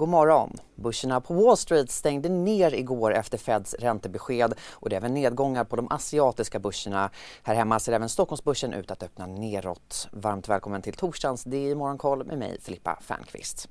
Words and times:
God 0.00 0.08
morgon! 0.08 0.56
Börserna 0.74 1.20
på 1.20 1.34
Wall 1.34 1.56
Street 1.56 1.90
stängde 1.90 2.28
ner 2.28 2.74
igår 2.74 3.14
efter 3.14 3.38
Feds 3.38 3.74
räntebesked 3.74 4.54
och 4.70 4.90
det 4.90 4.96
är 4.96 5.00
även 5.00 5.14
nedgångar 5.14 5.64
på 5.64 5.76
de 5.76 5.88
asiatiska 5.90 6.58
börserna. 6.58 7.10
Här 7.42 7.54
hemma 7.54 7.80
ser 7.80 7.92
även 7.92 8.08
Stockholmsbörsen 8.08 8.72
ut 8.72 8.90
att 8.90 9.02
öppna 9.02 9.26
neråt. 9.26 10.08
Varmt 10.12 10.48
välkommen 10.48 10.82
till 10.82 10.94
torsdagens 10.94 11.44
DI 11.44 11.74
Morgonkoll 11.74 12.26
med 12.26 12.38
mig 12.38 12.60
Filippa 12.60 12.98
Fernqvist. 13.02 13.68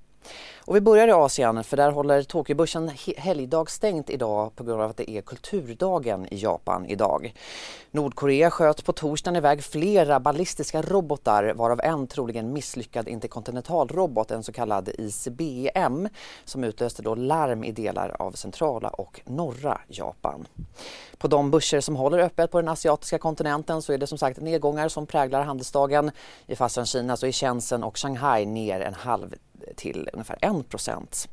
Och 0.70 0.75
vi 0.75 0.82
börjar 0.82 1.07
i 1.07 1.11
Asien 1.11 1.64
för 1.64 1.77
där 1.77 1.91
håller 1.91 2.23
Tokyobörsen 2.23 2.91
helgdag 3.18 3.70
stängt 3.70 4.09
idag 4.09 4.55
på 4.55 4.64
grund 4.64 4.82
av 4.82 4.89
att 4.89 4.98
det 4.98 5.11
är 5.11 5.21
kulturdagen 5.21 6.34
i 6.34 6.38
Japan 6.38 6.86
idag. 6.86 7.34
Nordkorea 7.91 8.52
sköt 8.52 8.86
på 8.86 8.93
torsdagen 8.93 9.36
iväg 9.36 9.64
flera 9.64 10.20
ballistiska 10.20 10.82
robotar 10.82 11.54
varav 11.54 11.82
en 11.82 12.07
troligen 12.07 12.54
misslyckad 12.54 13.07
interkontinentalrobot, 13.07 14.32
en 14.32 14.43
så 14.43 14.51
kallad 14.51 14.89
ICBM 14.97 16.07
som 16.46 16.64
utlöste 16.64 17.01
då 17.01 17.15
larm 17.15 17.64
i 17.64 17.71
delar 17.71 18.15
av 18.20 18.32
centrala 18.32 18.89
och 18.89 19.21
norra 19.25 19.82
Japan. 19.87 20.48
På 21.18 21.28
de 21.28 21.51
börser 21.51 21.82
som 21.82 21.96
håller 21.96 22.20
öppet 22.20 22.51
på 22.51 22.61
den 22.61 22.70
asiatiska 22.70 23.18
kontinenten 23.18 23.82
så 23.82 23.93
är 23.93 23.98
det 23.98 24.07
som 24.07 24.18
sagt 24.18 24.42
nedgångar 24.42 24.89
som 24.89 25.06
präglar 25.06 25.43
handelsdagen. 25.43 26.11
I 26.48 26.56
Fastlandskina 26.56 27.18
så 27.18 27.25
är 27.25 27.32
Shenzhen 27.32 27.84
och 27.84 27.98
Shanghai 27.98 28.46
ner 28.46 28.82
en 28.82 28.93
halv 28.93 29.36
till 29.75 30.09
ungefär 30.14 30.37
1 30.41 31.29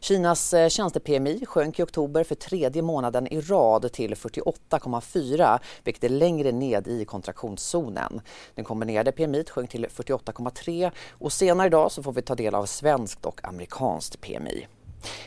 Kinas 0.00 0.54
eh, 0.54 0.68
tjänste-PMI 0.68 1.46
sjönk 1.46 1.78
i 1.78 1.82
oktober 1.82 2.24
för 2.24 2.34
tredje 2.34 2.82
månaden 2.82 3.26
i 3.26 3.40
rad 3.40 3.92
till 3.92 4.14
48,4 4.14 5.58
vilket 5.84 6.04
är 6.04 6.08
längre 6.08 6.52
ned 6.52 6.88
i 6.88 7.04
kontraktionszonen. 7.04 8.20
Den 8.54 8.64
kombinerade 8.64 9.12
PMI 9.12 9.44
sjönk 9.44 9.70
till 9.70 9.86
48,3 9.86 10.90
och 11.10 11.32
senare 11.32 11.66
idag 11.66 11.92
så 11.92 12.02
får 12.02 12.12
vi 12.12 12.22
ta 12.22 12.34
del 12.34 12.54
av 12.54 12.66
svenskt 12.66 13.26
och 13.26 13.44
amerikanskt 13.44 14.20
PMI. 14.20 14.66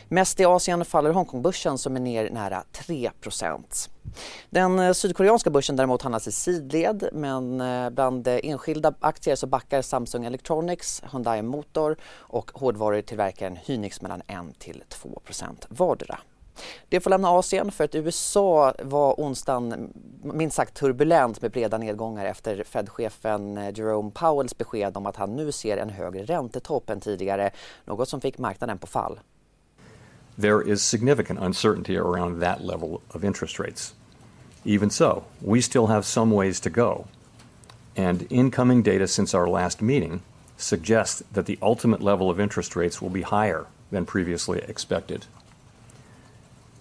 Mest 0.08 0.40
i 0.40 0.44
Asien 0.44 0.84
faller 0.84 1.10
Hongkongbörsen 1.10 1.78
som 1.78 1.96
är 1.96 2.00
ner 2.00 2.30
nära 2.30 2.62
3% 2.72 3.88
den 4.50 4.78
eh, 4.78 4.92
sydkoreanska 4.92 5.50
börsen 5.50 5.76
däremot 5.76 6.02
handlas 6.02 6.28
i 6.28 6.32
sidled 6.32 7.08
men 7.12 7.60
eh, 7.60 7.90
bland 7.90 8.28
eh, 8.28 8.38
enskilda 8.42 8.94
aktier 9.00 9.36
så 9.36 9.46
backar 9.46 9.82
Samsung 9.82 10.24
Electronics, 10.24 11.02
Hyundai 11.12 11.42
Motor 11.42 11.96
och 12.16 12.50
hårdvarutillverkaren 12.54 13.56
Hynix 13.56 14.02
mellan 14.02 14.20
1 14.20 14.58
till 14.58 14.82
2% 14.88 15.66
vardera. 15.68 16.18
Det 16.88 17.00
får 17.00 17.10
lämna 17.10 17.30
Asien 17.30 17.70
för 17.70 17.84
att 17.84 17.94
USA 17.94 18.74
var 18.82 19.14
onsdagen 19.20 19.92
minst 20.22 20.56
sagt 20.56 20.74
turbulent 20.74 21.42
med 21.42 21.50
breda 21.50 21.78
nedgångar 21.78 22.24
efter 22.24 22.64
Fed-chefen 22.64 23.72
Jerome 23.74 24.10
Powells 24.10 24.58
besked 24.58 24.96
om 24.96 25.06
att 25.06 25.16
han 25.16 25.36
nu 25.36 25.52
ser 25.52 25.76
en 25.76 25.90
högre 25.90 26.24
räntetopp 26.24 26.90
än 26.90 27.00
tidigare, 27.00 27.50
något 27.84 28.08
som 28.08 28.20
fick 28.20 28.38
marknaden 28.38 28.78
på 28.78 28.86
fall. 28.86 29.18
There 30.38 30.60
is 30.60 30.82
significant 30.82 31.38
uncertainty 31.40 31.96
around 31.96 32.40
that 32.40 32.62
level 32.62 33.02
of 33.10 33.24
interest 33.24 33.58
rates. 33.58 33.94
Even 34.64 34.90
so, 34.90 35.24
we 35.40 35.60
still 35.60 35.86
have 35.86 36.04
some 36.04 36.30
ways 36.30 36.60
to 36.60 36.70
go. 36.70 37.06
And 37.94 38.26
incoming 38.30 38.82
data 38.82 39.08
since 39.08 39.32
our 39.32 39.48
last 39.48 39.80
meeting 39.80 40.22
suggests 40.56 41.22
that 41.32 41.46
the 41.46 41.58
ultimate 41.62 42.02
level 42.02 42.30
of 42.30 42.40
interest 42.40 42.76
rates 42.76 43.00
will 43.00 43.10
be 43.10 43.22
higher 43.22 43.66
than 43.90 44.04
previously 44.04 44.58
expected. 44.66 45.26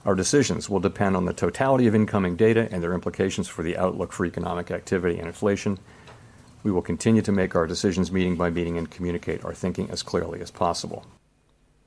Our 0.05 0.15
decisions 0.15 0.69
will 0.69 0.79
depend 0.79 1.15
on 1.15 1.25
the 1.25 1.33
totality 1.33 1.87
of 1.87 1.95
incoming 1.95 2.35
data 2.35 2.67
and 2.71 2.83
their 2.83 2.93
implications 2.93 3.47
for 3.47 3.63
the 3.63 3.77
outlook 3.77 4.11
for 4.11 4.25
economic 4.25 4.69
activity 4.69 5.17
and 5.17 5.27
inflation. 5.27 5.79
We 6.63 6.71
will 6.71 6.81
continue 6.81 7.21
to 7.23 7.31
make 7.31 7.55
our 7.55 7.65
decisions 7.65 8.11
meeting 8.11 8.35
by 8.35 8.49
meeting 8.49 8.77
and 8.77 8.89
communicate 8.89 9.43
our 9.43 9.53
thinking 9.53 9.89
as 9.89 10.03
clearly 10.03 10.41
as 10.41 10.51
possible. 10.51 11.05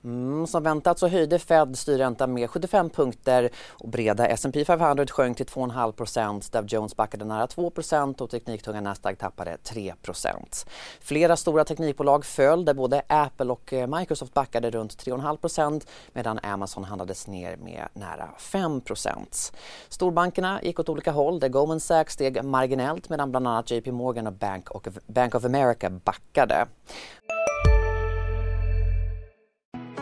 Mm, 0.04 0.46
som 0.46 0.62
väntat 0.62 0.98
så 0.98 1.08
höjde 1.08 1.38
Fed 1.38 1.78
styrräntan 1.78 2.34
med 2.34 2.50
75 2.50 2.90
punkter 2.90 3.50
och 3.68 3.88
breda 3.88 4.26
S&P 4.26 4.64
500 4.64 5.06
sjönk 5.06 5.36
till 5.36 5.46
2,5% 5.46 6.52
Dow 6.52 6.66
Jones 6.68 6.96
backade 6.96 7.24
nära 7.24 7.46
2% 7.46 8.20
och 8.20 8.30
tekniktunga 8.30 8.80
Nasdaq 8.80 9.18
tappade 9.18 9.56
3% 9.64 10.66
Flera 11.00 11.36
stora 11.36 11.64
teknikbolag 11.64 12.24
föll 12.24 12.64
där 12.64 12.74
både 12.74 13.02
Apple 13.06 13.52
och 13.52 13.72
eh, 13.72 13.98
Microsoft 13.98 14.34
backade 14.34 14.70
runt 14.70 15.04
3,5% 15.04 15.86
medan 16.12 16.38
Amazon 16.42 16.84
handlades 16.84 17.26
ner 17.26 17.56
med 17.56 17.88
nära 17.92 18.28
5% 18.38 19.52
Storbankerna 19.88 20.62
gick 20.62 20.80
åt 20.80 20.88
olika 20.88 21.10
håll 21.10 21.40
där 21.40 21.48
Goldman 21.48 21.80
Sachs 21.80 22.14
steg 22.14 22.44
marginellt 22.44 23.08
medan 23.08 23.30
bland 23.30 23.48
annat 23.48 23.70
JP 23.70 23.92
Morgan 23.92 24.26
och 24.26 24.32
Bank, 24.32 24.70
och 24.70 24.88
Bank 25.06 25.34
of 25.34 25.44
America 25.44 25.90
backade. 25.90 26.66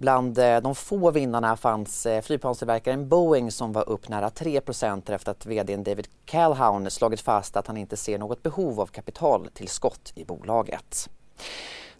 Bland 0.00 0.38
eh, 0.38 0.60
de 0.60 0.74
få 0.74 1.10
vinnarna 1.10 1.56
fanns 1.56 2.06
eh, 2.06 2.22
flygplanstillverkaren 2.22 3.08
Boeing 3.08 3.52
som 3.52 3.72
var 3.72 3.88
upp 3.88 4.08
nära 4.08 4.28
3% 4.28 5.10
efter 5.12 5.30
att 5.30 5.46
vd 5.46 5.76
David 5.76 6.08
Calhoun 6.24 6.90
slagit 6.90 7.20
fast 7.20 7.56
att 7.56 7.66
han 7.66 7.76
inte 7.76 7.96
ser 7.96 8.18
något 8.18 8.42
behov 8.42 8.80
av 8.80 8.86
kapitaltillskott 8.86 10.12
i 10.14 10.24
bolaget. 10.24 11.08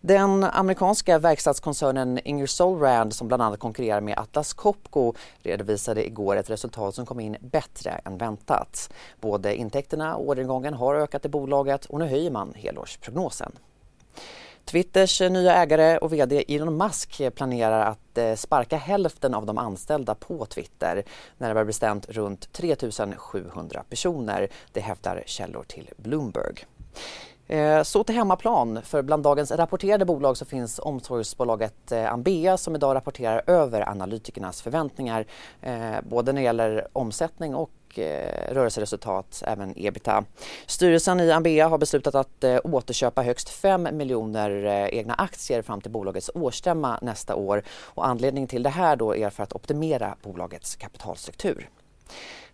Den 0.01 0.45
amerikanska 0.45 1.19
verkstadskoncernen 1.19 2.21
Ingersoll 2.25 2.81
Rand 2.81 3.15
som 3.15 3.29
bland 3.29 3.43
annat 3.43 3.61
konkurrerar 3.61 4.01
med 4.01 4.19
Atlas 4.19 4.53
Copco 4.53 5.15
redovisade 5.43 6.07
igår 6.07 6.37
ett 6.37 6.51
resultat 6.51 6.95
som 6.95 7.07
kom 7.07 7.21
in 7.21 7.37
bättre 7.41 7.91
än 7.91 8.19
väntat. 8.19 8.93
Både 9.21 9.57
intäkterna 9.57 10.17
och 10.17 10.29
orderingången 10.29 10.75
har 10.75 10.95
ökat 10.95 11.25
i 11.25 11.29
bolaget 11.29 11.85
och 11.85 11.99
nu 11.99 12.07
höjer 12.07 12.31
man 12.31 12.53
helårsprognosen. 12.57 13.53
Twitters 14.69 15.21
nya 15.21 15.55
ägare 15.55 15.99
och 15.99 16.13
VD 16.13 16.45
Elon 16.49 16.77
Musk 16.77 17.21
planerar 17.35 17.81
att 17.81 18.19
eh, 18.19 18.35
sparka 18.35 18.77
hälften 18.77 19.35
av 19.35 19.47
de 19.47 19.59
anställda 19.59 20.15
på 20.15 20.47
Twitter, 20.47 21.03
närmare 21.39 21.65
bestämt 21.65 22.09
runt 22.09 22.53
3 22.53 22.77
700 23.17 23.85
personer. 23.91 24.49
Det 24.73 24.81
hävdar 24.81 25.23
källor 25.27 25.65
till 25.69 25.91
Bloomberg. 25.97 26.67
Eh, 27.49 27.83
så 27.83 28.05
till 28.05 28.15
hemmaplan, 28.15 28.83
för 28.83 29.03
bland 29.03 29.23
dagens 29.23 29.51
rapporterade 29.53 30.05
bolag 30.05 30.37
så 30.37 30.45
finns 30.45 30.79
omsorgsbolaget 30.79 31.93
eh, 31.93 32.13
Ambea 32.13 32.57
som 32.57 32.75
idag 32.75 32.95
rapporterar 32.95 33.43
över 33.47 33.89
analytikernas 33.89 34.63
förväntningar 34.63 35.27
eh, 35.63 35.97
både 36.03 36.33
när 36.33 36.41
det 36.41 36.45
gäller 36.45 36.89
omsättning 36.93 37.55
och 37.55 37.71
rörelseresultat, 38.49 39.43
även 39.47 39.73
ebita. 39.77 40.25
Styrelsen 40.67 41.21
i 41.21 41.31
Ambea 41.31 41.69
har 41.69 41.79
beslutat 41.79 42.15
att 42.15 42.45
återköpa 42.65 43.23
högst 43.23 43.49
5 43.49 43.89
miljoner 43.93 44.51
egna 44.95 45.15
aktier 45.15 45.63
fram 45.63 45.81
till 45.81 45.91
bolagets 45.91 46.31
årsstämma 46.35 46.99
nästa 47.03 47.35
år 47.35 47.63
och 47.81 48.07
anledningen 48.07 48.49
till 48.49 48.63
det 48.63 48.71
här 48.71 48.97
då 48.97 49.17
är 49.17 49.31
för 49.31 49.43
att 49.43 49.53
optimera 49.53 50.17
bolagets 50.23 50.77
kapitalstruktur. 50.77 51.69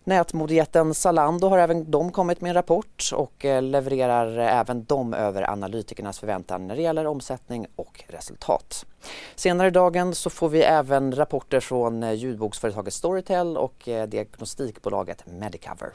Nätmodejätten 0.05 0.93
Zalando 0.93 1.47
har 1.47 1.57
även 1.57 1.91
de 1.91 2.11
kommit 2.11 2.41
med 2.41 2.49
en 2.49 2.55
rapport 2.55 3.09
och 3.13 3.45
eh, 3.45 3.61
levererar 3.61 4.37
även 4.37 4.85
de 4.85 5.13
över 5.13 5.49
analytikernas 5.51 6.19
förväntan 6.19 6.67
när 6.67 6.75
det 6.75 6.81
gäller 6.81 7.07
omsättning 7.07 7.67
och 7.75 8.03
resultat. 8.07 8.85
Senare 9.35 9.67
i 9.67 9.71
dagen 9.71 10.15
så 10.15 10.29
får 10.29 10.49
vi 10.49 10.63
även 10.63 11.15
rapporter 11.15 11.59
från 11.59 12.03
eh, 12.03 12.13
ljudboksföretaget 12.13 12.93
Storytel 12.93 13.57
och 13.57 13.87
eh, 13.87 14.07
diagnostikbolaget 14.07 15.23
Medicover. 15.27 15.93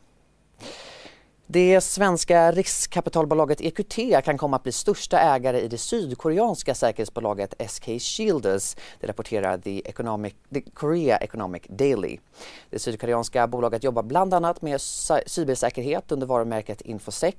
Det 1.52 1.80
svenska 1.80 2.52
riskkapitalbolaget 2.52 3.60
EQT 3.60 4.24
kan 4.24 4.38
komma 4.38 4.56
att 4.56 4.62
bli 4.62 4.72
största 4.72 5.20
ägare 5.20 5.60
i 5.60 5.68
det 5.68 5.78
sydkoreanska 5.78 6.74
säkerhetsbolaget 6.74 7.54
SK 7.68 7.84
Shielders. 8.00 8.76
Det 9.00 9.06
rapporterar 9.06 9.58
The, 9.58 9.88
Economic, 9.88 10.34
The 10.54 10.60
Korea 10.60 11.16
Economic 11.16 11.62
Daily. 11.68 12.18
Det 12.70 12.78
sydkoreanska 12.78 13.46
bolaget 13.46 13.84
jobbar 13.84 14.02
bland 14.02 14.34
annat 14.34 14.62
med 14.62 14.80
cybersäkerhet 15.26 16.12
under 16.12 16.26
varumärket 16.26 16.80
Infosec 16.80 17.34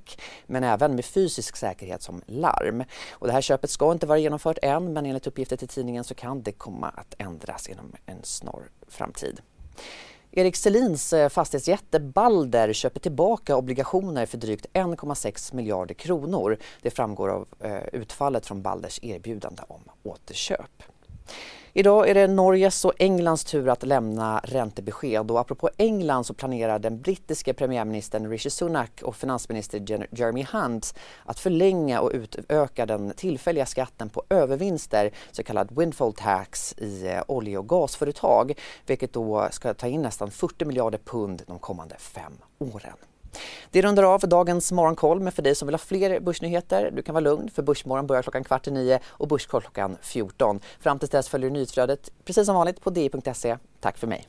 men 0.46 0.64
även 0.64 0.94
med 0.94 1.04
fysisk 1.04 1.56
säkerhet 1.56 2.02
som 2.02 2.22
larm. 2.26 2.84
Och 3.10 3.26
det 3.26 3.32
här 3.32 3.40
köpet 3.40 3.70
ska 3.70 3.92
inte 3.92 4.06
vara 4.06 4.18
genomfört 4.18 4.58
än 4.62 4.92
men 4.92 5.06
enligt 5.06 5.26
uppgifter 5.26 5.56
till 5.56 5.68
tidningen 5.68 6.04
så 6.04 6.14
kan 6.14 6.42
det 6.42 6.52
komma 6.52 6.88
att 6.88 7.14
ändras 7.18 7.68
inom 7.68 7.92
en 8.06 8.22
snar 8.22 8.62
framtid. 8.88 9.40
Erik 10.34 10.56
Selins 10.56 11.12
eh, 11.12 11.28
fastighetsjätte 11.28 12.00
Balder 12.00 12.72
köper 12.72 13.00
tillbaka 13.00 13.56
obligationer 13.56 14.26
för 14.26 14.38
drygt 14.38 14.66
1,6 14.72 15.54
miljarder 15.54 15.94
kronor. 15.94 16.58
Det 16.82 16.90
framgår 16.90 17.28
av 17.28 17.48
eh, 17.60 17.82
utfallet 17.92 18.46
från 18.46 18.62
Balders 18.62 18.98
erbjudande 19.02 19.62
om 19.68 19.80
återköp. 20.02 20.82
Idag 21.74 22.08
är 22.08 22.14
det 22.14 22.26
Norges 22.26 22.84
och 22.84 22.92
Englands 22.98 23.44
tur 23.44 23.68
att 23.68 23.82
lämna 23.82 24.40
räntebesked 24.44 25.30
och 25.30 25.40
apropå 25.40 25.70
England 25.76 26.24
så 26.24 26.34
planerar 26.34 26.78
den 26.78 27.00
brittiske 27.00 27.54
premiärministern 27.54 28.30
Rishi 28.30 28.50
Sunak 28.50 29.02
och 29.02 29.16
finansminister 29.16 30.06
Jeremy 30.10 30.46
Hunt 30.52 30.94
att 31.24 31.40
förlänga 31.40 32.00
och 32.00 32.10
utöka 32.14 32.86
den 32.86 33.12
tillfälliga 33.16 33.66
skatten 33.66 34.08
på 34.08 34.22
övervinster, 34.30 35.10
så 35.30 35.42
kallad 35.42 35.78
windfall 35.78 36.12
tax 36.12 36.74
i 36.78 37.06
eh, 37.06 37.22
olje 37.28 37.58
och 37.58 37.68
gasföretag, 37.68 38.58
vilket 38.86 39.12
då 39.12 39.48
ska 39.50 39.74
ta 39.74 39.86
in 39.86 40.02
nästan 40.02 40.30
40 40.30 40.64
miljarder 40.64 40.98
pund 40.98 41.42
de 41.46 41.58
kommande 41.58 41.96
fem 41.98 42.32
åren. 42.58 42.96
Det 43.70 43.82
rundar 43.82 44.02
av 44.02 44.20
dagens 44.20 44.72
morgonkoll, 44.72 45.20
men 45.20 45.32
för 45.32 45.42
dig 45.42 45.54
som 45.54 45.66
vill 45.66 45.74
ha 45.74 45.78
fler 45.78 46.20
börsnyheter, 46.20 46.90
du 46.90 47.02
kan 47.02 47.14
vara 47.14 47.24
lugn 47.24 47.50
för 47.50 47.62
Börsmorgon 47.62 48.06
börjar 48.06 48.22
klockan 48.22 48.44
kvart 48.44 48.66
i 48.66 48.70
nio 48.70 49.00
och 49.06 49.28
Börskoll 49.28 49.60
klockan 49.60 49.96
14. 50.02 50.60
Fram 50.80 50.98
till 50.98 51.08
dess 51.08 51.28
följer 51.28 51.50
du 51.50 51.54
nyhetsflödet 51.54 52.10
precis 52.24 52.46
som 52.46 52.54
vanligt 52.54 52.80
på 52.80 52.90
di.se. 52.90 53.56
Tack 53.80 53.98
för 53.98 54.06
mig. 54.06 54.28